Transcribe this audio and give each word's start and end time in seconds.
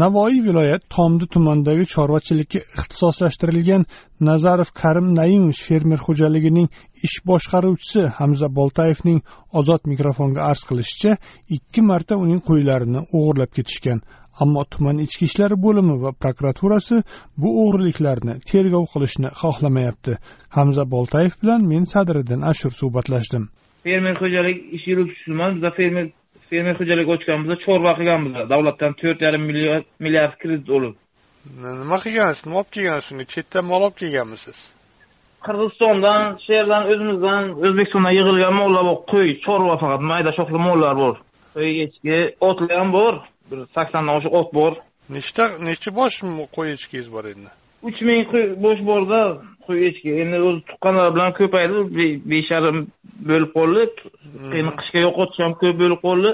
Navoiy 0.00 0.38
viloyat 0.46 0.84
tomdi 0.96 1.26
tumanidagi 1.34 1.84
chorvachilikka 1.94 2.60
ixtisoslashtirilgan 2.78 3.84
nazarov 4.28 4.70
karim 4.82 5.10
naimovich 5.18 5.60
fermer 5.68 6.00
xo'jaligining 6.06 6.68
ish 7.06 7.18
boshqaruvchisi 7.28 8.06
hamza 8.18 8.48
boltayevning 8.58 9.20
ozod 9.60 9.82
mikrofonga 9.92 10.40
arz 10.50 10.62
qilishicha 10.68 11.12
ikki 11.56 11.84
marta 11.90 12.16
uning 12.24 12.40
qo'ylarini 12.48 13.00
o'g'irlab 13.18 13.52
ketishgan. 13.58 14.00
Ammo 14.42 14.62
tuman 14.72 15.02
ichki 15.04 15.24
ishlar 15.28 15.52
bo'limi 15.64 15.98
va 16.04 16.10
prokuraturasi 16.22 17.02
bu 17.42 17.50
o'g'riliklarni 17.64 18.38
tergov 18.50 18.86
qilishni 18.94 19.28
xohlamayapti. 19.40 20.16
Hamza 20.56 20.84
boltayev 20.94 21.36
bilan 21.42 21.68
men 21.72 21.84
sadriddin 21.92 22.40
ashur 22.52 22.72
suhbatlashdim. 22.80 23.44
Fermer 23.84 24.14
xo'jalik 24.22 24.58
ish 24.76 24.86
yuruvchisiman 24.90 25.50
bizda 25.56 25.70
fermer 25.78 26.06
fermer 26.52 26.74
xo'jalik 26.80 27.08
ochganmiz 27.14 27.50
chorva 27.64 27.92
qilganmiz 27.98 28.32
davlatdan 28.52 28.92
to'rt 29.00 29.18
yarim 29.26 29.44
milliard 29.50 29.86
milliard 30.04 30.34
kredit 30.42 30.68
olib. 30.76 30.94
Nima 31.64 31.98
qilgansiz? 32.04 32.42
Nima 32.46 32.58
olib 32.60 32.70
kelgansiz? 32.76 33.10
Uni 33.16 33.26
chetdan 33.34 33.64
mol 33.70 33.82
olib 33.86 33.96
kelganmisiz? 34.02 34.58
Qirg'izistondan 35.46 36.22
shu 36.42 36.50
yerdan 36.58 36.82
o'zimizdan 36.92 37.42
o'zbekistondan 37.64 38.14
yig'ilgan 38.18 38.54
mollar 38.60 38.82
bor. 38.88 38.98
Qo'y 39.12 39.28
chorva 39.44 39.74
faqat 39.82 40.02
mayda 40.10 40.30
shoxli 40.38 40.60
mollar 40.68 40.94
bor. 41.02 41.14
Qo'y 41.54 41.72
echki 41.84 42.16
otlar 42.48 42.72
ham 42.80 42.90
bor. 42.98 43.14
Bir 43.50 43.58
saksondan 43.76 44.14
oshiq 44.18 44.32
ot 44.40 44.50
bor. 44.58 44.72
Nechta 45.16 45.44
necha 45.68 45.90
bosh 46.00 46.16
qo'y 46.56 46.68
echkingiz 46.76 47.08
bor 47.14 47.24
endi? 47.32 47.50
Uch 47.88 47.98
ming 48.08 48.22
qo'y 48.32 48.44
bosh 48.64 48.82
borda. 48.90 49.22
Qo'y 49.66 49.80
echki 49.88 50.10
endi 50.22 50.38
o'zi 50.48 50.60
tuqqanlar 50.68 51.08
bilan 51.14 51.30
ko'paydi. 51.38 51.78
Besh 52.30 52.50
yarim 52.54 52.78
bo'lib 53.28 53.50
qoldi 53.56 53.82
endi 54.58 54.72
qishga 54.80 55.00
yo'qotish 55.06 55.40
ham 55.44 55.54
ko'p 55.62 55.76
bo'lib 55.82 56.00
qoldi 56.06 56.30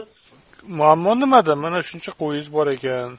muammo 0.80 1.12
nimada? 1.22 1.52
Mana 1.64 1.78
shuncha 1.88 2.10
qo'yingiz 2.20 2.48
bor 2.56 2.66
ekan. 2.76 3.10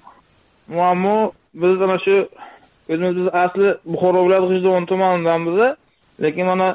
Muammo 0.76 1.16
biz 1.62 1.74
mana 1.84 1.98
shu 2.06 2.16
o'zimiz 2.92 3.18
asli 3.46 3.68
buxoro 3.92 4.20
viloyati 4.26 4.48
g'ijduvon 4.52 4.86
tumanidanmiz 4.92 5.58
lekin 6.24 6.46
mana 6.52 6.68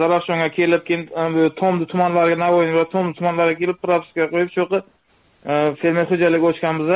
zarafshonga 0.00 0.48
kelib 0.58 0.82
keyin 0.88 1.02
tomdi 1.60 1.84
tumanlariga 1.92 2.38
navoiy 2.44 2.72
va 2.78 2.84
tomdi 2.94 3.12
tumanlariga 3.18 3.58
kelib 3.62 3.78
propiska 3.84 4.28
qo'yib 4.32 4.50
shu 4.52 4.60
yoqqa 4.62 4.80
fermer 5.80 6.06
xo'jaligi 6.10 6.46
ochganmiz 6.52 6.88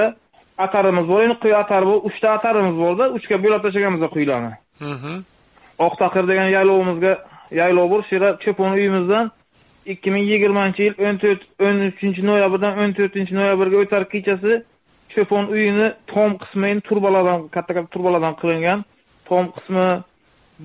atarimiz 0.66 1.06
bor 1.10 1.20
endi 1.26 1.36
qo'y 1.44 1.54
atari 1.62 1.86
bor 1.90 1.98
uchta 2.08 2.34
atarimiz 2.38 2.74
borda 2.82 3.04
uchga 3.18 3.36
bo'lib 3.44 3.60
tashlaganmiz 3.64 4.02
qo'ylarni 4.16 4.52
oqtaqir 5.86 6.24
degan 6.30 6.48
yaylovimizga 6.56 7.12
yaylov 7.50 7.90
bor 7.90 8.02
shu 8.06 8.14
yerda 8.16 8.30
cho'pon 8.44 8.70
uyimizdan 8.78 9.30
ikki 9.92 10.10
ming 10.10 10.24
yigirmanchi 10.32 10.82
yil 10.86 10.94
o'n 11.06 11.18
to'rt 11.22 11.42
o'n 11.66 11.76
uchinchi 11.90 12.22
noyabrdan 12.30 12.78
o'n 12.82 12.92
to'rtinchi 12.98 13.34
noyabrga 13.40 13.76
o'tar 13.84 14.04
kechasi 14.12 14.62
cho'pon 15.14 15.44
uyini 15.54 15.92
tom 16.12 16.30
qismi 16.42 16.80
turbalardan 16.88 17.48
katta 17.54 17.72
katta 17.76 17.90
turbalardan 17.94 18.34
qilingan. 18.40 18.84
Tom 19.28 19.44
qismi 19.56 19.86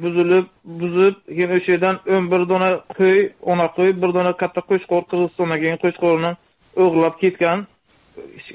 buzilib 0.02 0.46
buzib 0.82 1.16
keyin 1.28 1.52
o'sha 1.58 1.72
yerdan 1.76 1.96
o'n 2.14 2.32
bir 2.32 2.42
dona 2.52 2.70
qo'y 3.00 3.20
ona 3.52 3.68
qo'y 3.78 3.92
bir 4.02 4.12
dona 4.18 4.32
katta 4.42 4.62
qo'chqor 4.70 5.02
qirg'izistondan 5.12 5.58
kelgan 5.62 5.82
qo'chqorni 5.86 6.32
o'g'irlab 6.82 7.16
ketgan. 7.24 7.68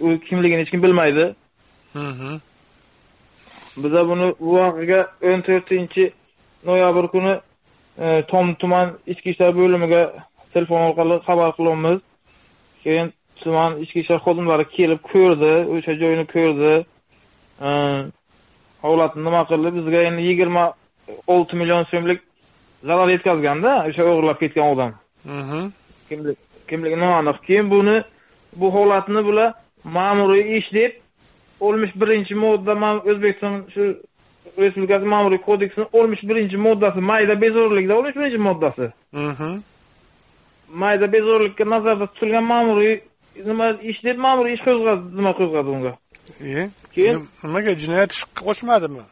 U 0.07 0.09
kimligini 0.27 0.61
hech 0.63 0.71
kim 0.75 0.83
bilmaydi. 0.83 1.25
Biza 3.83 4.01
buni 4.11 4.27
bu 4.41 4.53
voqeaga 4.59 5.01
o'n 5.31 5.41
to'rtinchi 5.49 6.05
noyabr 6.69 7.07
kuni 7.15 7.35
tom 8.31 8.55
tuman 8.55 8.97
ichki 9.07 9.31
ishlar 9.31 9.53
bo'limiga 9.61 10.03
telefon 10.55 10.81
orqali 10.89 11.17
xabar 11.27 11.51
qilyapmiz 11.59 11.99
keyin 12.85 13.13
tuman 13.43 13.71
ichki 13.85 14.01
ishlar 14.01 14.21
xodimlari 14.27 14.65
kelib 14.77 15.01
ko'rdi 15.13 15.53
o'sha 15.75 15.93
joyni 16.03 16.25
ko'rdi. 16.35 16.73
Holatni 18.85 19.21
nima 19.27 19.43
qildi? 19.51 19.69
Bizga 19.79 20.01
endi 20.09 20.23
yigirma 20.31 20.65
olti 21.35 21.57
million 21.61 21.85
so'mlik 21.93 22.21
zarar 22.89 23.09
yetkazganda 23.15 23.71
o'sha 23.89 24.03
o'g'irlab 24.11 24.39
ketgan 24.43 24.67
odam. 24.73 24.93
Kimligi 26.69 26.99
noaniq 27.05 27.39
keyin 27.47 27.71
buni 27.75 27.97
bu 28.61 28.67
holatni 28.77 29.21
bular 29.29 29.49
ma'muriy 29.97 30.45
ish 30.59 30.69
deb 30.79 30.93
oltmish 31.67 31.95
birinchi 32.01 32.35
modda 32.45 32.75
o'zbekiston 33.11 33.55
shu 33.75 33.85
respublikasi 34.59 35.07
ma'muriy 35.15 35.41
kodeksini 35.49 35.87
oltmish 35.93 36.23
birinchi 36.31 36.57
moddasi 36.67 37.01
mayda 37.11 37.35
bezorilikda 37.41 37.93
oltmish 37.99 38.17
birinchi 38.17 38.39
moddasi. 38.49 38.87
Mayda 40.83 41.07
bezorilikka 41.13 41.65
nazarda 41.75 42.07
tutilgan 42.07 42.45
ma'muriy 42.53 42.95
nima 43.49 43.67
ish 43.91 44.01
deb 44.05 44.17
ma'muriy 44.27 44.55
ish 44.57 44.65
qo'zg'adi 44.67 45.03
nima 45.19 45.33
qo'zg'adi 45.39 45.69
unga? 45.77 45.93
Keyin 46.95 47.19
nimaga 47.45 47.73
jinoyat 47.83 48.11
ishi 48.15 48.27
ochmadimi 48.51 49.05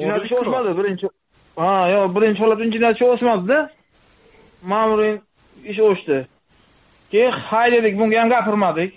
jinoyat 0.00 0.24
ishi 0.26 0.36
ochmadi 0.42 0.70
birinchi 0.78 1.06
ha 1.62 1.72
yo'q 1.94 2.08
birinchi 2.16 2.40
holatda 2.42 2.64
jinoyat 2.74 2.96
ishi 2.96 3.06
ochmadida 3.14 3.58
ma'muriy 4.72 5.14
ish 5.70 5.80
ochdi. 5.90 6.18
Keyin 7.12 7.32
hay 7.50 7.68
dedik 7.74 7.94
bunga 7.98 8.16
ham 8.20 8.28
gapirmadik 8.34 8.90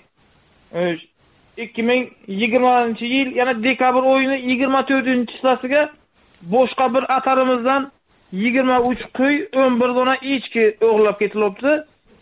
ikki 1.58 1.84
ming 1.84 2.10
yigirmanchi 2.28 3.06
yil 3.06 3.36
yana 3.36 3.54
dekabr 3.64 4.04
oyini 4.14 4.38
yigirma 4.50 4.82
to'rtinchi 4.90 5.34
chислosiga 5.34 5.90
boshqa 6.54 6.94
bir 6.94 7.04
atarimizdan 7.18 7.92
yigirma 8.44 8.78
uch 8.90 9.02
qo'y 9.18 9.36
o'n 9.62 9.80
bir 9.82 9.96
dona 9.98 10.16
echki 10.34 10.64
o'g'irlab 10.88 11.18
ketilyapti 11.22 11.72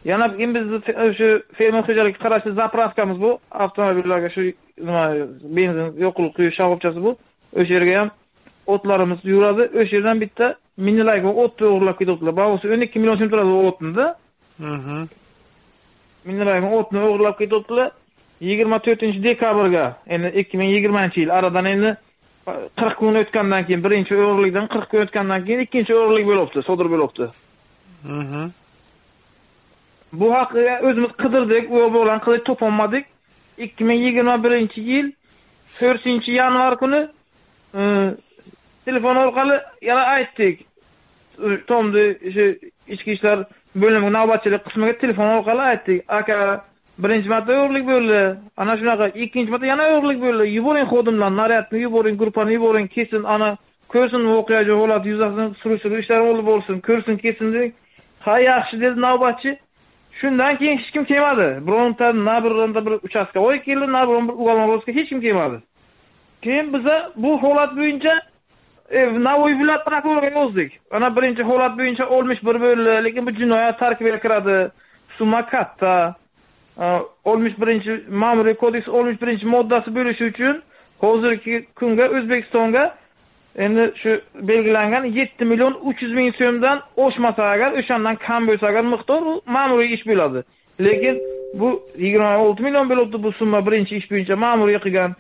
yana 0.05 0.25
bizni 0.55 0.79
shu 1.17 1.27
fermer 1.57 1.83
xo'jaligiga 1.87 2.19
qarashli 2.25 2.51
zapravkamiz 2.61 3.17
bu. 3.21 3.31
Avtomobillarga 3.51 4.29
shu 4.35 4.41
nima 4.87 5.03
benzin 5.57 5.87
yoqilg'i 6.05 6.33
quyish 6.37 6.55
shoxobchasi 6.59 6.99
bu. 7.05 7.11
O'sha 7.59 7.73
yerga 7.77 7.99
ham 7.99 8.09
o'tlarimiz 8.73 9.19
yuradi. 9.33 9.63
O'sha 9.79 9.95
yerdan 9.97 10.17
bitta 10.23 10.45
minilayka 10.87 11.29
o'tni 11.43 11.65
o'g'irlab 11.71 11.97
ketyaptilar 12.01 12.33
bo'lmasa 12.39 12.73
o'n 12.73 12.85
ikki 12.87 12.99
million 12.99 13.17
so'm 13.19 13.31
turadi 13.33 13.53
o'tnida. 13.69 14.05
Minilayka 16.29 16.67
o'tni 16.79 16.99
o'g'irlab 17.07 17.35
ketyaptilar 17.41 17.89
yigirma 18.41 18.79
to'rtinchi 18.85 19.23
dekabrga 19.23 19.85
endi 20.07 20.27
ikki 20.41 20.57
ming 20.57 20.71
yigirmanchi 20.75 21.19
yil 21.23 21.31
aradan 21.37 21.65
endi 21.73 21.91
qirq 22.79 22.95
kun 23.01 23.19
o'tgandan 23.21 23.65
keyin 23.67 23.83
birinchi 23.85 24.15
o'g'irlikdan 24.15 24.67
qirq 24.73 24.89
kun 24.91 25.05
o'tgandan 25.05 25.45
keyin 25.45 25.65
ikkinchi 25.65 25.93
o'g'irlik 25.99 26.25
bo'lyapti 26.31 26.65
sodir 26.69 26.87
bo'lyapti. 26.93 27.25
Bu 30.19 30.27
haqida 30.33 30.79
o'zimiz 30.87 31.11
qidirdik 31.21 31.71
u 31.71 31.79
bilan 31.95 32.19
qidirib 32.25 32.45
topolmadik. 32.51 33.05
ikki 33.59 33.83
ming 33.83 33.99
yigirma 34.05 34.35
birinchi 34.43 34.81
yil 34.81 35.11
to'rtinchi 35.79 36.31
yanvar 36.31 36.77
kuni 36.81 37.01
telefon 38.85 39.15
orqali 39.25 39.59
yana 39.81 40.03
aytdik. 40.15 40.65
Tomni 41.67 42.05
shu 42.35 42.45
ichki 42.93 43.11
ishlar 43.17 43.45
bo'limi 43.75 44.11
navbatchilik 44.17 44.63
qismiga 44.67 44.97
telefon 45.03 45.35
orqali 45.37 45.63
aytdik. 45.71 45.99
Aka 46.19 46.37
birinchi 47.03 47.29
marta 47.29 47.53
o'g'irlik 47.61 47.85
bo'ldi. 47.91 48.19
Ana 48.61 48.73
shunaqa 48.79 49.07
ikkinchi 49.23 49.51
marta 49.53 49.65
yana 49.71 49.85
o'g'irlik 49.93 50.19
bo'ldi. 50.25 50.49
Yuboring 50.57 50.87
xodimlarni 50.93 51.37
naryadni 51.41 51.81
yuboring 51.85 52.17
gruppani 52.21 52.53
yuboring 52.57 52.87
kelsin 52.95 53.23
ana 53.35 53.49
ko'rsin 53.93 54.23
voqea 54.33 54.61
holat 54.81 55.05
yuzasidan 55.11 55.55
surishtiruv 55.61 56.03
ishlari 56.03 56.29
olib 56.31 56.45
borsin 56.51 56.81
ko'rsin 56.87 57.17
kelsin 57.23 57.53
dedik. 57.53 57.73
Ha 58.25 58.39
yaxshi 58.39 58.81
dedi 58.81 59.01
navbatchi. 59.07 59.57
Shundan 60.19 60.57
keyin 60.59 60.77
hech 60.77 60.91
kim 60.91 61.05
kelmadi. 61.05 61.47
Bironta 61.67 62.07
na 62.25 62.43
bironta 62.43 62.85
bir 62.85 62.93
uchastkovoy 63.07 63.61
keldi 63.67 63.91
na 63.91 64.07
biron 64.07 64.27
bir 64.27 64.33
уголоводский 64.33 64.95
hech 64.95 65.09
kim 65.09 65.21
kelmadi. 65.21 65.57
Keyin 66.41 66.73
biza 66.73 67.11
bu 67.15 67.31
holat 67.43 67.71
bo'yicha 67.77 68.13
e, 68.89 68.99
navoiy 69.23 69.59
viloyat 69.59 69.85
prokuroriga 69.85 70.39
yozdik. 70.39 70.79
Ana 70.91 71.15
birinchi 71.15 71.43
holat 71.43 71.77
bo'yicha 71.79 72.05
oltmish 72.15 72.43
bir 72.47 72.61
bo'ldi 72.65 73.03
lekin 73.05 73.25
bu 73.25 73.31
jinoyat 73.31 73.79
tarkibiga 73.79 74.19
kiradi. 74.19 74.71
Summa 75.17 75.45
katta. 75.45 76.15
Э, 76.79 76.99
oltmish 77.25 77.55
birinchi 77.61 77.91
ma'muriy 78.07 78.53
kodeks 78.53 78.87
oltmish 78.87 79.21
birinchi 79.21 79.45
moddasi 79.53 79.91
bo'lishi 79.95 80.23
uchun 80.31 80.61
hozirgi 81.01 81.55
kunga 81.79 82.05
o'zbekistonga 82.17 82.83
endi 83.65 83.87
shu 84.01 84.11
belgilangan 84.49 85.03
7 85.17 85.45
million 85.51 85.73
uch 85.89 86.03
yuz 86.03 86.13
ming 86.19 86.29
so'mdan 86.37 86.77
oshmasa 87.05 87.43
agar 87.55 87.75
o'shandan 87.79 88.15
kam 88.27 88.47
bo'lsa 88.49 88.65
agar 88.71 88.85
miqdor 88.93 89.27
u 89.31 89.33
ma'muriy 89.55 89.93
ish 89.95 90.05
bo'ladi. 90.11 90.39
Lekin 90.85 91.19
bu 91.59 91.69
yigirma 92.03 92.31
olti 92.45 92.63
million 92.67 92.87
bo'libdi 92.91 93.23
bu 93.25 93.31
summa 93.39 93.59
birinchi 93.67 93.93
ish 93.99 94.07
bo'yicha 94.11 94.35
ma'muriy 94.45 94.79
qilgan. 94.85 95.11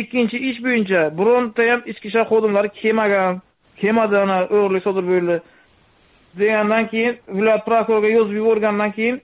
Ikkinchi 0.00 0.38
ish 0.50 0.60
bo'yicha 0.66 1.00
bironta 1.18 1.62
ham 1.70 1.80
ichki 1.90 2.06
ishlar 2.10 2.26
xodimlari 2.32 2.68
kelmagan 2.80 3.40
kelmadi 3.80 4.16
ana 4.24 4.38
o'g'irlik 4.54 4.82
sodir 4.88 5.04
bo'ldi. 5.12 5.36
Degandan 6.38 6.84
keyin 6.92 7.12
viloyat 7.36 7.62
prokuroriga 7.68 8.16
yozib 8.18 8.36
yuborgandan 8.40 8.92
keyin 8.98 9.16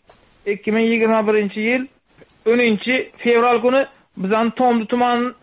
ikki 0.47 0.73
ming 0.73 0.87
yigirma 0.93 1.27
birinchi 1.29 1.61
yil 1.61 1.83
o'ninchi 2.47 3.11
fevral 3.23 3.61
kuni 3.61 3.87
bizani 4.17 4.51
tomdi 4.51 4.87
tuman 4.87 5.35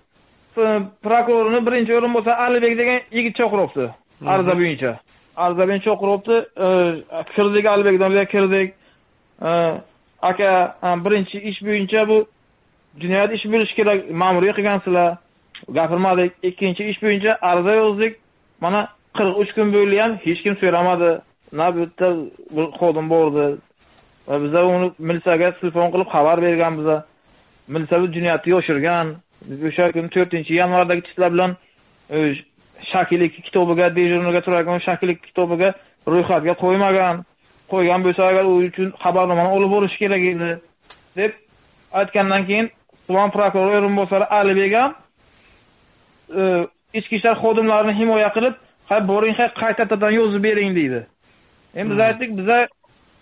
e, 0.57 0.65
prokurorini 1.03 1.65
birinchi 1.67 1.95
o'rinbosar 1.97 2.35
alibek 2.45 2.77
degan 2.77 2.99
yigit 3.11 3.35
chaqiribdi 3.39 3.85
ariza 4.33 4.53
bo'yicha 4.61 4.91
ariza 5.43 5.67
bo'yicha 5.69 5.85
chaqiribdi 5.89 6.35
e, 6.65 6.67
kirdik 7.35 7.65
alibekdan 7.65 8.11
buyoqqa 8.11 8.31
kirdik. 8.33 8.69
E, 9.41 9.51
aka 10.21 10.51
birinchi 11.05 11.37
ish 11.49 11.59
bo'yicha 11.67 12.07
bu 12.09 12.17
jinoyat 13.01 13.31
ishi 13.37 13.47
bo'lishi 13.53 13.75
kerak 13.79 13.99
ma'muriy 14.21 14.53
qilgansizlar 14.57 15.17
gapirmadik. 15.77 16.31
Ikkinchi 16.49 16.83
ish 16.91 16.99
bo'yicha 17.03 17.31
ariza 17.49 17.73
yozdik. 17.81 18.13
Mana 18.63 18.81
qirq 19.17 19.35
uch 19.41 19.51
kun 19.57 19.67
bo'ldi 19.75 19.95
ham 20.03 20.11
hech 20.25 20.41
kim 20.45 20.55
so'ramadi. 20.61 21.11
Na 21.59 21.67
yerda 21.67 22.07
bir 22.55 22.65
xodim 22.79 23.07
bordi 23.15 23.45
va 24.29 24.35
biza 24.43 24.65
uni 24.75 24.91
militsiyaga 25.09 25.51
telefon 25.59 25.91
qilib 25.93 26.09
xabar 26.15 26.37
berganmiz 26.47 26.87
militsiya 27.73 28.01
bu 28.03 28.07
jinoyatni 28.15 28.49
yoshirgan 28.55 29.07
o'sha 29.67 29.91
kuni 29.95 30.09
to'rtinchi 30.15 30.53
yanvardagi 30.61 31.01
ishlar 31.11 31.29
bilan 31.35 31.51
shakl 32.91 33.21
ikki 33.27 33.41
kitobiga 33.47 33.95
dejurniga 33.95 34.41
turadigan 34.45 34.79
shakl 34.87 35.09
ikki 35.13 35.27
kitobiga 35.29 35.73
ro'yxatga 36.07 36.55
qo'ymagan. 36.63 37.23
Qo'ygan 37.71 38.03
bo'lsa 38.05 38.23
agar 38.31 38.45
u 38.51 38.55
uchun 38.69 38.89
xabarnomani 39.03 39.49
olib 39.57 39.71
borish 39.75 39.97
kerak 40.01 40.23
edi. 40.31 40.49
Deb 41.17 41.31
aytgandan 41.99 42.45
keyin 42.49 42.71
tuman 43.07 43.29
prokurori 43.35 43.77
o'rinbosari 43.79 44.25
alibek 44.39 44.73
ham 44.79 44.95
e, 46.39 46.41
ichki 46.99 47.15
ishlar 47.19 47.35
xodimlarini 47.43 47.93
himoya 47.99 48.29
qilib 48.35 48.55
ha 48.89 49.07
boring 49.11 49.35
ha 49.39 49.47
qaytadan 49.61 50.11
yozib 50.19 50.43
bering? 50.43 50.75
deydi. 50.79 51.01
Endi 51.75 51.89
biz 51.91 51.97
hmm. 51.97 52.07
aytdik 52.07 52.37
biza 52.39 52.57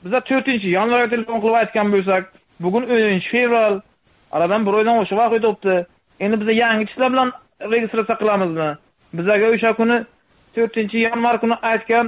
biza 0.03 0.19
to'rtinchi 0.29 0.69
yanvarga 0.77 1.09
telefon 1.13 1.39
qilib 1.43 1.57
aytgan 1.61 1.87
bo'lsak 1.93 2.23
bugun 2.63 2.83
o'ninchi 2.93 3.29
fevral 3.35 3.75
aradan 4.31 4.65
bir 4.65 4.73
oydan 4.79 4.97
oshiq 5.01 5.17
vaqt 5.21 5.45
o'tibdi. 5.49 5.75
Endi 6.19 6.39
biza 6.41 6.53
yangi 6.63 6.83
ishlar 6.89 7.09
bilan 7.13 7.31
registratsiya 7.73 8.17
qilamizmi? 8.21 8.69
Bizaga 9.17 9.47
o'sha 9.55 9.71
kuni 9.79 9.97
to'rtinchi 10.55 10.97
yanvar 11.07 11.35
kuni 11.43 11.55
aytgan 11.71 12.05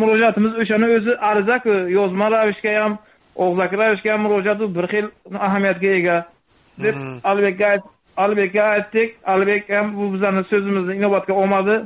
murojaatimiz 0.00 0.52
o'shani 0.62 0.86
o'zi 0.96 1.12
arizaku. 1.30 1.74
Yozma 1.98 2.26
ravishga 2.34 2.70
ham 2.82 2.98
og'zaki 3.44 3.74
ravishga 3.82 4.12
ham 4.12 4.22
murojaat 4.26 4.60
bir 4.76 4.86
xil 4.92 5.06
ahamiyatga 5.48 5.90
ega. 5.98 6.16
Deb 6.84 6.94
hmm. 6.94 7.18
alibekka 7.30 7.70
alibekka 8.16 8.62
aytdik. 8.74 9.08
Alibek 9.32 9.68
ham 9.76 9.86
bu 9.96 10.12
bizani 10.14 10.44
so'zimizni 10.50 10.94
inobatga 11.00 11.34
olmadi. 11.42 11.76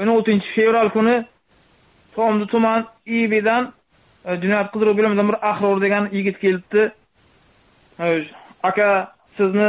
O'n 0.00 0.08
oltinchi 0.16 0.48
fevral 0.56 0.88
kuni 0.96 1.16
tomdi 2.16 2.46
tuman 2.52 2.86
ibdan 3.06 3.64
e, 3.66 3.72
Э, 4.26 4.34
jinoyat 4.42 4.72
qidiruv 4.74 4.96
bo'limidan 4.98 5.28
bir 5.30 5.36
ahror 5.50 5.80
degan 5.80 6.08
yigit 6.12 6.38
kelibdi. 6.42 6.90
Aka 8.68 8.88
sizni 9.36 9.68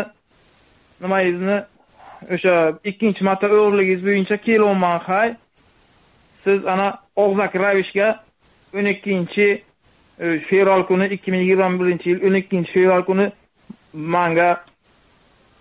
nimangizni 1.01 1.57
o'sha 2.35 2.55
ikkinchi 2.91 3.27
marta 3.27 3.47
o'g'irligingiz 3.57 4.01
bo'yicha 4.07 4.37
kelyapman 4.47 4.99
hay. 5.09 5.29
Siz 6.43 6.65
ana 6.73 6.87
og'zaki 7.23 7.57
ravishga 7.65 8.07
o'n 8.77 8.89
ikkinchi 8.93 9.47
fevral 10.49 10.87
kuni 10.89 11.05
ikki 11.15 11.31
ming 11.31 11.43
yigirma 11.45 11.69
birinchi 11.81 12.09
yil 12.11 12.27
o'n 12.27 12.41
ikkinchi 12.41 12.71
fevral 12.77 13.03
kuni 13.09 13.31
manga 13.93 14.49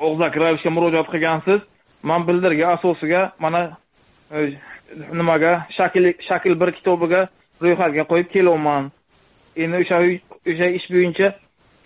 og'zaki 0.09 0.39
ravishga 0.45 0.71
murojaat 0.77 1.09
qilgansiz. 1.13 1.61
Man 2.03 2.21
bildirgan 2.29 2.79
asosiga 2.79 3.23
mana 3.45 3.63
nimaga 5.21 5.53
shakl 5.77 6.05
shakl 6.29 6.61
bir 6.61 6.71
kitobiga 6.79 7.29
ro'yxatga 7.63 8.05
qo'yib 8.11 8.29
kelyapman 8.35 8.91
endi 9.63 9.77
o'sha 9.83 9.97
o'sha 10.51 10.67
ish 10.79 10.87
bo'yicha 10.95 11.29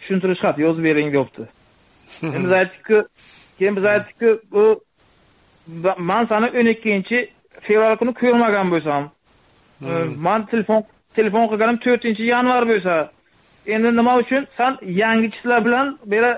tushuntirish 0.00 0.42
xat 0.44 0.56
yozib 0.64 0.84
bering 0.88 1.08
deyapti 1.14 1.42
endi 2.22 2.42
biz 2.46 2.52
aytdikku 2.60 2.98
keyin 3.58 3.76
biz 3.78 3.84
aytdikku 3.94 4.28
bu 4.54 4.64
man 6.10 6.26
sani 6.26 6.48
o'n 6.58 6.66
ikkinchi 6.74 7.18
fevral 7.66 7.96
kuni 8.00 8.12
ko'rmagan 8.22 8.70
bo'lsam 8.74 9.02
hmm. 9.80 10.14
man 10.26 10.46
telefon 10.52 10.84
telefon 11.18 11.44
qilganim 11.50 11.78
to'rtinchi 11.84 12.30
yanvar 12.34 12.62
bo'lsa 12.72 12.94
endi 13.74 13.96
nima 13.98 14.16
uchun 14.22 14.46
san 14.58 14.78
yangichilar 15.02 15.60
bilan 15.66 15.86
bu 16.08 16.14
yerga 16.18 16.32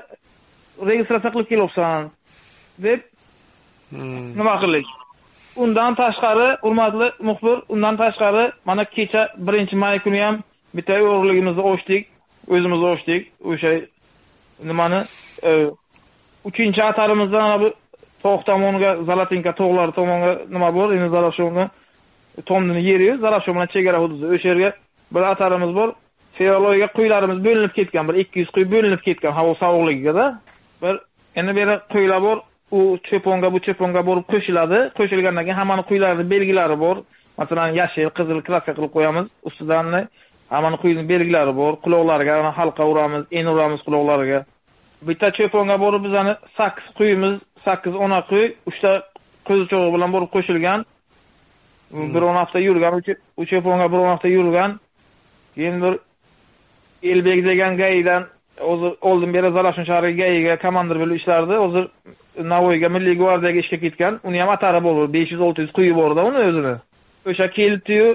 registratsiya 0.90 1.32
qilib 1.35 1.49
kelyapsan 1.52 2.11
deb 2.87 3.00
hmm. 3.90 4.26
nima 4.38 4.55
qildik 4.62 4.88
undan 5.56 5.94
tashqari 5.94 6.49
hurmatli 6.62 7.12
muxbir 7.28 7.56
undan 7.69 7.96
tashqari 7.96 8.52
mana 8.64 8.84
kecha 8.84 9.28
birinchi 9.46 9.76
may 9.76 9.99
kuni 9.99 10.20
ham 10.20 10.43
bitta 10.76 10.94
o'g'rligimizni 11.00 11.62
ochdik 11.72 12.08
o'zimiz 12.49 12.82
ochdik. 12.82 13.32
O'sha 13.44 13.72
nimani 14.64 15.00
e, 15.43 15.70
uchinchi 16.44 16.82
atarimizda 16.82 17.40
mana 17.40 17.60
bu 17.60 17.69
tog' 18.25 18.44
tomonga 18.44 18.90
zalatinka 19.08 19.52
tog'lari 19.60 19.93
tomonga 19.93 20.38
nima 20.50 20.75
bor? 20.75 20.93
Endi 20.93 21.08
zarafshonni 21.16 21.69
tomdini 22.46 22.82
yeri 22.90 23.19
zarafshon 23.25 23.54
bilan 23.56 23.72
chegara 23.75 23.99
hududi 24.04 24.34
o'sha 24.34 24.49
yerga 24.52 24.70
bir 25.14 25.22
atarimiz 25.32 25.75
bor. 25.75 25.88
Fevral 26.38 26.64
oyiga 26.70 26.88
qo'ylarimiz 26.99 27.38
bo'linib 27.46 27.72
ketgan 27.78 28.08
bir 28.08 28.14
ikki 28.22 28.38
yuz 28.43 28.50
qo'y 28.56 28.66
bo'linib 28.75 29.02
ketgan 29.06 29.32
havo 29.38 29.54
sovuqligigada 29.62 30.26
bir 30.82 30.94
endi 31.38 31.54
bu 31.54 31.58
yerda 31.62 31.76
qo'ylar 31.94 32.22
bor. 32.28 32.38
U 32.73 32.81
cho'ponga 33.09 33.49
bu 33.55 33.59
cho'ponga 33.67 34.03
borib 34.09 34.27
qo'shiladi. 34.33 34.79
Qo'shilgandan 34.99 35.45
keyin 35.47 35.59
hammani 35.61 35.83
quylarini 35.91 36.25
belgilari 36.33 36.77
bor. 36.85 36.97
Masalan 37.41 37.69
yashil 37.81 38.11
qizil 38.19 38.41
kraska 38.47 38.73
qilib 38.77 38.93
qo'yamiz 38.97 39.27
ustidan. 39.49 39.87
Hammani 40.55 40.77
quyini 40.83 41.05
belgilari 41.13 41.53
bor. 41.61 41.73
Quloqlariga 41.85 42.35
halqa 42.59 42.85
uramiz 42.93 43.23
en 43.39 43.47
uramiz 43.55 43.81
quloqlariga. 43.87 44.41
Bitta 45.09 45.27
cho'ponga 45.39 45.77
borib 45.85 46.03
bizani 46.07 46.35
sakkiz 46.59 46.89
quyimiz 46.99 47.35
sakkiz 47.65 47.95
ona 48.05 48.21
quy 48.31 48.45
uchta 48.71 48.91
qo'zichog'i 49.49 49.91
bilan 49.95 50.11
borib 50.15 50.31
qo'shilgan. 50.37 50.81
Hmm. 51.93 52.15
bir 52.15 52.23
o'n 52.29 52.37
hafta 52.41 52.59
yurgan 52.59 52.93
u 53.41 53.45
cho'ponga 53.51 53.87
bir 53.93 53.99
o'n 54.03 54.11
hafta 54.15 54.29
yurgan. 54.29 54.81
Keyin 55.55 55.77
bir 55.85 55.95
elbek 57.03 57.45
degan 57.45 57.77
gaydan 57.77 58.23
hozir 58.23 58.42
oldin 59.00 59.35
beri 59.35 59.50
zarafshon 59.50 59.85
shahri 59.85 60.17
gayiga 60.17 60.56
komandir 60.64 61.00
bo'lib 61.03 61.17
ishlardi. 61.20 61.55
Hozir 61.64 61.85
navoiyga 62.53 62.88
milliy 62.88 63.14
gvardiyaga 63.23 63.59
ishga 63.64 63.79
ketgan. 63.85 64.20
Uni 64.25 64.41
ham 64.41 64.50
atari 64.56 64.85
bor 64.85 65.12
besh 65.12 65.32
yuz 65.32 65.41
olti 65.41 65.61
yuz 65.64 65.73
quyi 65.79 65.94
borda 66.00 66.25
uni 66.31 66.41
o'zini. 66.49 66.75
O'sha 67.31 67.50
kelibdiyu 67.56 68.09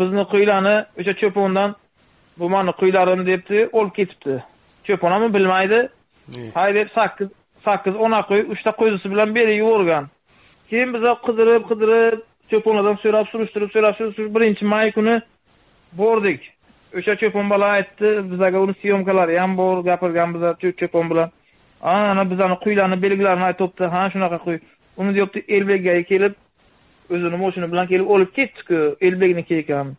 bizni 0.00 0.24
quylarni 0.32 0.76
o'sha 1.00 1.14
cho'pondan 1.20 1.74
bu 2.38 2.48
mani 2.54 2.72
quylarim 2.80 3.26
debdi 3.26 3.68
olib 3.72 3.94
ketibdi. 3.98 4.44
Cho'pon 4.86 5.10
ham 5.14 5.34
bilmaydi. 5.34 5.88
Hay 6.54 6.74
deb 6.74 6.88
sakkiz 6.94 7.28
sakkiz 7.64 7.94
ona 7.96 8.20
qo'y 8.30 8.42
uchta 8.54 8.70
qo'zisi 8.80 9.10
bilan 9.12 9.34
berib 9.34 9.56
yuborgan. 9.62 10.04
Keyin 10.70 10.94
biza 10.94 11.12
qidirib 11.26 11.68
qidirib 11.70 12.18
cho'ponlardan 12.50 12.96
so'rab 13.04 13.26
surishtirib 13.32 13.70
so'rab 13.74 13.94
surishtirib 13.98 14.34
birinchi 14.36 14.64
may 14.74 14.92
kuni 14.96 15.20
bordik 16.02 16.51
o'sha 16.98 17.14
cho'pon 17.20 17.50
bola 17.50 17.68
aytdi 17.76 18.08
bizaga 18.32 18.60
uni 18.64 18.74
syomkalari 18.82 19.38
ham 19.42 19.56
bor 19.60 19.82
gapirgan 19.88 20.34
biz 20.34 20.42
cho'pon 20.80 21.10
bilan. 21.10 21.28
Ana 21.82 22.24
bizani 22.30 22.56
quylarni 22.64 23.02
belgilarini 23.02 23.44
aytyapti 23.50 23.84
ha 23.94 24.02
shunaqa 24.12 24.38
quy. 24.44 24.58
Uni 25.00 25.14
deyapti 25.16 25.44
elbekga 25.56 26.02
kelib 26.10 26.34
o'zini 27.14 27.36
moshina 27.42 27.66
bilan 27.72 27.86
kelib 27.92 28.08
olib 28.14 28.30
ketdiku 28.38 28.78
elbekniki 29.08 29.54
ekan. 29.62 29.96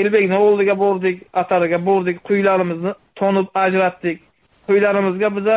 Elbekni 0.00 0.36
oldiga 0.46 0.78
bordik 0.84 1.22
atariga 1.42 1.78
bordik 1.86 2.24
quylarimizni 2.28 2.92
tonib 3.20 3.46
ajratdik. 3.64 4.18
Quylarimizga 4.66 5.28
biza 5.36 5.56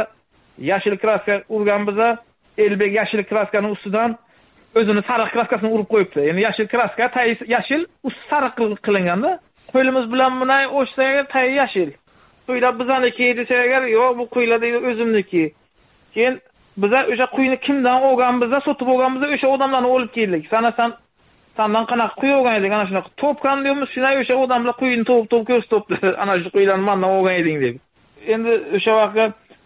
yashil 0.72 0.98
kraska 0.98 1.42
urgan 1.50 1.88
biza 1.88 2.18
elbek 2.58 2.92
yashil 3.00 3.24
kraskani 3.30 3.68
ustidan 3.76 4.18
o'zini 4.80 5.02
sariq 5.10 5.30
kraskasini 5.36 5.72
urib 5.76 5.90
qo'yibdi. 5.94 6.30
Endi 6.30 6.42
yashil 6.48 6.68
kraska 6.74 7.12
yashil 7.56 7.86
usti 8.04 8.24
sariq 8.32 8.54
qilinganda 8.86 9.40
qo'limiz 9.74 10.06
bilan 10.14 10.42
bunday 10.42 10.68
ochsak 10.80 11.06
agar 11.12 11.26
tagi 11.36 11.54
yashil. 11.62 11.90
Quylar 12.48 12.74
bizaniki 12.80 13.38
desak 13.38 13.60
agar 13.66 13.82
yo'q 13.98 14.18
bu 14.20 14.26
quylar 14.36 14.62
deydi 14.62 14.80
o'zimniki. 14.90 15.44
Keyin 16.14 16.36
biza 16.78 17.00
o'sha 17.12 17.26
quyni 17.36 17.58
kimdan 17.66 18.02
olganbizda 18.10 18.60
sotib 18.68 18.88
olganbizda 18.94 19.28
o'sha 19.36 19.48
odamlarni 19.56 19.90
olib 19.96 20.12
keldik. 20.18 20.44
Sana 20.54 20.72
san 20.78 20.94
sandan 21.58 21.86
qanaqa 21.92 22.16
quy 22.22 22.34
olgan 22.38 22.56
eding 22.60 22.74
ana 22.78 22.86
shunaqa 22.90 23.10
to'pkan 23.22 23.64
deymiz 23.66 23.90
shunday 23.96 24.16
o'sha 24.22 24.36
odamlar 24.44 24.74
quyini 24.82 25.06
to'p 25.10 25.26
to'p 25.32 25.44
ko'rsatibdi 25.50 26.14
ana 26.24 26.34
shu 26.44 26.50
quylarni 26.56 26.86
mandan 26.90 27.10
olgan 27.18 27.36
eding 27.42 27.58
deb. 27.66 27.76
Endi 28.34 28.54
o'sha 28.78 28.94
vaqtda 29.02 29.26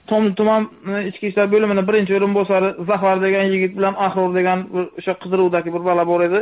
tom 0.09 0.23
tuman 0.37 0.61
ichki 1.09 1.25
ishlar 1.31 1.47
bo'limini 1.53 1.83
birinchi 1.89 2.15
o'rinbosari 2.17 2.69
zafar 2.91 3.17
degan 3.25 3.45
yigit 3.53 3.75
bilan 3.77 3.95
ahror 4.05 4.29
degan 4.37 4.59
o'sha 4.99 5.13
qidiruvdagi 5.23 5.69
bir 5.75 5.83
bola 5.89 6.07
bor 6.11 6.21
edi. 6.27 6.39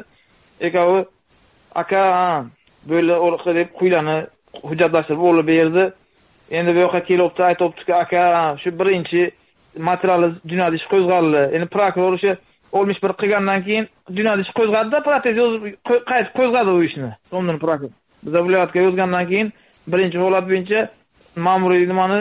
Ikkovi 0.67 1.01
aka 1.81 2.03
bo'ldi 2.91 3.53
deb 3.59 3.69
quylarni 3.79 4.17
hujjatlashtirib 4.69 5.23
olib 5.31 5.47
berdi 5.53 5.85
endi 6.51 6.75
bu 6.75 6.79
yoqqa 6.85 7.03
kelyapti 7.09 7.43
aytyaptiki 7.43 7.93
aka 7.93 8.23
shu 8.63 8.71
birinchi 8.79 9.31
material 9.89 10.31
jinoyat 10.49 10.73
ishi 10.73 10.87
qo'zg'aldi. 10.93 11.41
Endi 11.55 11.67
prokuror 11.75 12.13
o'sha 12.17 12.35
oltmish 12.77 13.01
bir 13.03 13.13
qilgandan 13.21 13.63
keyin 13.67 13.87
jinoyat 14.17 14.39
ishi 14.43 14.53
qo'zg'adida 14.59 15.03
protez 15.07 15.37
yozib 15.41 15.63
qaytib 16.11 16.33
qo'zg'adi 16.39 16.69
u 16.77 16.83
ishni? 16.89 17.09
London 17.33 17.57
prokuror. 17.63 17.93
Biza 18.25 18.45
viloyatga 18.45 18.79
yozgandan 18.87 19.27
keyin 19.31 19.53
birinchi 19.91 20.17
holat 20.23 20.45
bo'yicha 20.51 20.87
ma'muriy 21.47 21.87
nimani 21.91 22.19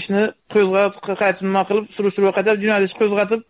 ishni 0.00 0.24
qo'zg'ab 0.54 0.92
qaytib 1.22 1.46
nima 1.48 1.62
qilib 1.68 1.86
surishtiruv 1.96 2.34
qaytarib 2.38 2.60
jinoyat 2.64 2.88
ishi 2.88 2.98
qo'zg'atib 3.02 3.40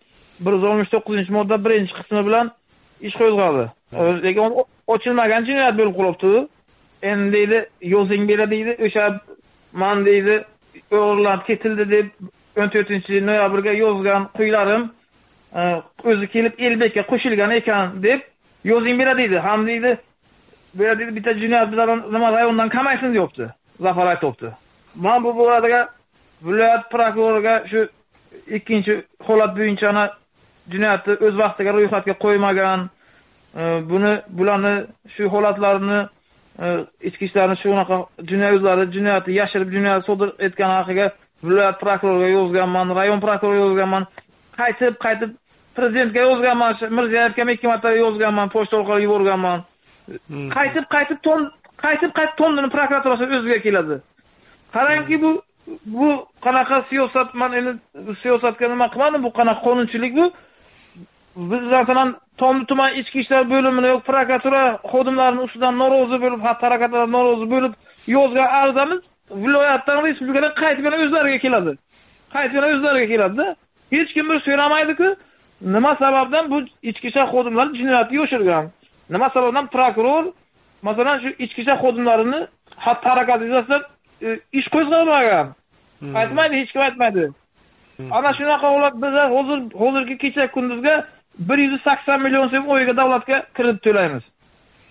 bir 0.45 0.53
yuz 0.57 0.65
oltmish 0.71 0.93
to'qqizinchi 0.95 1.33
modda 1.39 1.57
birinchi 1.65 1.95
qismi 1.99 2.23
bilan 2.29 2.53
ish 3.09 3.17
qo'zg'adi 3.21 3.65
lekin 4.27 4.57
ochilmagan 4.95 5.49
jinoyat 5.49 5.75
bo'lib 5.81 5.95
qolibdi 5.99 6.47
endi 7.03 7.33
deydi 7.33 7.67
yozing 7.81 8.29
beradi 8.29 8.51
deydi 8.51 8.77
o'sha 8.87 9.21
man 9.73 10.07
deydi 10.07 10.45
o'g'irlab 10.91 11.45
ketildi 11.49 11.91
deb 11.91 12.07
o'n 12.61 12.69
to'rtinchi 12.75 13.27
noyabrga 13.27 13.73
yozgan 13.73 14.29
qo'ylarim 14.39 14.89
o'zi 16.05 16.25
e, 16.25 16.33
kelib 16.35 16.55
elbekka 16.59 17.03
qo'shilgan 17.11 17.51
ekan 17.61 18.03
deb 18.03 18.21
yozing 18.65 18.99
beradi 19.01 19.19
deydi 19.19 19.39
ham 19.49 19.67
deydi 19.67 19.97
yerda 20.79 20.99
deydi 20.99 21.17
bitta 21.17 21.35
jinoyat 21.35 21.73
bilan 21.73 22.03
nima 22.13 22.33
rayondan 22.33 22.69
kamaysin 22.69 23.15
deyapti 23.15 23.45
zafar 23.81 24.07
aytyapti 24.07 24.49
man 24.95 25.25
bu 25.25 25.37
bo'ladiga 25.37 25.89
viloyat 26.43 26.91
prokuroriga 26.91 27.55
shu 27.71 27.81
ikkinchi 28.57 29.03
holat 29.27 29.53
bo'yicha 29.59 30.11
jinoyatni 30.73 31.15
o'z 31.27 31.35
vaqtiga 31.43 31.71
ro'yxatga 31.77 32.15
qo'ymagan 32.25 32.81
e, 33.61 33.63
buni 33.91 34.13
bularni 34.39 34.75
shu 35.15 35.25
holatlarni 35.35 36.01
ichki 36.59 37.25
ishlarni 37.29 37.57
shunaqa 37.63 37.97
jinoyat 38.31 38.55
o'zlari 38.59 38.87
jinoyatni 38.95 39.35
yashirib 39.41 39.71
jinoyat 39.77 40.07
sodir 40.07 40.33
etgani 40.47 40.75
haqiga 40.81 41.07
viloyat 41.45 41.81
prokuroriga 41.81 42.29
yozganman 42.39 42.95
rayon 42.99 43.21
prokuroriga 43.21 43.65
yozganman. 43.67 44.07
Qaytib 44.59 44.99
qaytib 45.05 45.37
prezidentga 45.77 46.25
yozganman 46.29 46.77
mirziyoyevga 46.99 47.51
ikki 47.57 47.67
marta 47.73 47.93
yozganman 47.95 48.49
pochta 48.55 48.81
orqali 48.81 49.07
yuborganman. 49.07 49.65
Hmm. 50.09 50.49
qaytib 50.57 50.89
qaytib 50.95 51.19
qaytib 51.85 52.13
qaytib 52.19 52.37
tomdini 52.41 52.71
prokuraturasi 52.75 53.31
o'ziga 53.39 53.59
keladi. 53.67 54.01
Qarangki 54.75 55.23
bu 55.23 55.31
bu 55.87 56.11
qanaqa 56.45 56.83
siyosat 56.91 57.35
man 57.35 57.53
endi 57.59 57.73
siyosatga 58.23 58.69
nima 58.69 58.91
qilmadim 58.93 59.23
bu 59.27 59.31
qanaqa 59.39 59.63
qonunchilik 59.69 60.13
bu 60.19 60.33
biz 61.37 61.63
masalan 61.63 62.17
tomdi 62.39 62.67
tuman 62.67 62.95
ichki 63.01 63.21
ishlar 63.21 63.51
bo'limini 63.51 63.89
yoki 63.93 64.05
prokuratura 64.11 64.63
xodimlarini 64.93 65.41
ustidan 65.47 65.79
norozi 65.83 66.17
bo'lib 66.25 66.41
xatti 66.47 66.63
harakatlardan 66.67 67.13
norozi 67.19 67.47
bo'lib 67.55 67.73
yozgan 68.17 68.49
arizamiz 68.61 69.01
viloyatdan 69.45 69.99
respublikadan 70.07 70.53
qaytib 70.63 70.85
yana 70.85 70.99
o'zlariga 71.05 71.39
keladi. 71.45 71.73
Qaytib 72.35 72.55
yana 72.59 72.69
o'zlariga 72.75 73.09
keladida. 73.13 73.47
Hech 73.95 74.11
kim 74.17 74.27
bir 74.31 74.39
so'ramaydiku 74.47 75.09
nima 75.75 75.93
sababdan 76.03 76.51
bu 76.51 76.59
ichki 76.91 77.09
ishlar 77.11 77.27
xodimlari 77.35 77.79
jinoyatni 77.81 78.17
yoshirgan? 78.21 78.65
Nima 79.15 79.29
sababdan 79.35 79.67
prokuror 79.75 80.25
masalan 80.83 81.17
shu 81.23 81.29
ichki 81.45 81.61
ishlar 81.63 81.79
xodimlarini 81.85 82.41
xatti 82.85 83.09
harakati 83.13 83.45
yuzasidan 83.49 83.83
e, 84.27 84.29
ish 84.59 84.69
qo'zg'almagan 84.75 85.47
hmm. 86.01 86.17
aytmaydi 86.21 86.55
hech 86.61 86.73
kim 86.73 86.83
aytmaydi. 86.89 87.25
Hmm. 87.97 88.13
ana 88.17 88.31
shunaqa 88.39 88.69
holat 88.75 88.95
biza 89.05 89.23
hozir 89.35 89.59
hozirgi 89.83 90.17
kecha 90.23 90.45
kunduzga 90.57 90.95
bir 91.39 91.59
yuz 91.59 91.83
sakson 91.83 92.23
million 92.23 92.49
so'm 92.49 92.69
o'yiga 92.69 92.97
davlatga 92.97 93.43
kredit 93.55 93.83
to'laymiz. 93.83 94.25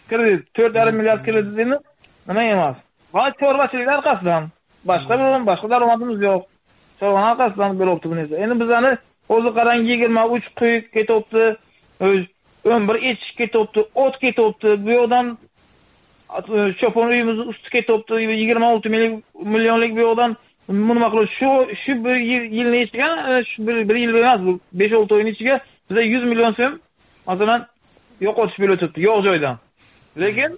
Kredit 0.10 0.54
to'rt 0.54 0.76
yarim 0.76 0.96
milliard 0.96 1.24
kreditni 1.26 1.66
nima 2.28 2.44
emas. 2.44 2.78
Va 3.14 3.32
chorvachilik 3.42 3.90
orqasidan 3.98 4.50
boshqa 4.90 5.16
boshqa 5.50 5.70
daromadimiz 5.74 6.22
yo'q. 6.28 6.42
Chorvani 7.00 7.28
orqasidan 7.34 7.80
bo'lyapti 7.80 8.12
bunisi 8.12 8.34
endi 8.44 8.60
bizani 8.64 8.92
hozir 9.30 9.52
qarang 9.60 9.82
yigirma 9.92 10.24
uch 10.36 10.48
quy 10.60 10.74
ketyapti 10.96 11.44
o'n 12.72 12.88
bir 12.90 12.96
echki 13.10 13.36
ketyapti 13.40 13.80
o't 14.04 14.20
ketyapti 14.24 14.86
bu 14.86 14.92
yoqdan 15.00 15.38
chopon 16.80 17.08
uyimizni 17.08 17.44
usti 17.52 17.70
ketyapti 17.76 18.14
yigirma 18.14 18.74
olti 18.74 18.90
millionlik 19.56 19.96
bu 19.96 20.02
yoqdan 20.08 20.36
nima 20.70 21.10
qilib 21.14 21.32
shu 21.40 21.50
shu 21.84 21.94
bir 22.06 22.16
yilni 22.58 22.82
ichiga 22.86 23.10
shu 23.50 23.68
bir 23.68 23.96
yil 24.04 24.16
emas 24.16 24.40
bu 24.48 24.60
besh 24.80 24.94
olti 25.00 25.14
oyni 25.14 25.30
ichiga 25.36 25.60
biza 25.90 26.02
yuz 26.02 26.24
million 26.32 26.54
so'm 26.60 26.74
masalan 27.30 27.62
yo'qotish 28.26 28.58
bo'lib 28.62 28.74
o'tibdi 28.76 29.00
yo'q 29.08 29.20
joydan. 29.28 29.56
Lekin 30.24 30.52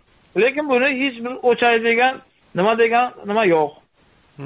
lekin 0.43 0.65
buni 0.71 0.89
hech 1.01 1.17
bir 1.25 1.33
o'chay 1.49 1.75
degan 1.89 2.13
nima 2.57 2.73
degan 2.83 3.05
nima 3.29 3.43
yo'q. 3.55 3.71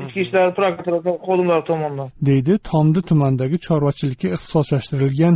Ichki 0.05 0.19
ishlar 0.25 0.47
prokuratura 0.57 0.99
xodimlari 1.27 1.63
tomonidan. 1.69 2.07
Deydi 2.29 2.53
tomdi 2.71 3.01
tumanidagi 3.09 3.57
chorvachilikka 3.67 4.27
ixtisoslashtirilgan 4.35 5.35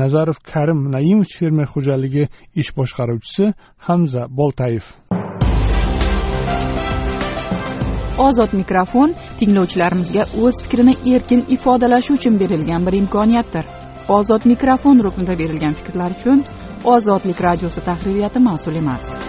nazarov 0.00 0.38
karim 0.52 0.80
naimovich 0.94 1.34
fermer 1.40 1.68
xo'jaligi 1.74 2.24
ish 2.60 2.70
boshqaruvchisi 2.78 3.44
hamza 3.88 4.22
boltayev. 4.38 4.86
Ozod 8.26 8.52
mikrofon 8.60 9.10
tinglovchilarimizga 9.38 10.22
o'z 10.44 10.56
fikrini 10.64 10.94
erkin 11.14 11.44
ifodalashi 11.56 12.10
uchun 12.18 12.40
berilgan 12.40 12.86
bir 12.86 12.94
imkoniyatdir 13.02 13.77
ozod 14.08 14.46
mikrofon 14.46 15.02
ruknida 15.04 15.36
berilgan 15.36 15.74
fikrlar 15.80 16.16
uchun 16.18 16.44
ozodlik 16.84 17.40
radiosi 17.48 17.84
tahririyati 17.90 18.40
mas'ul 18.50 18.80
emas. 18.84 19.27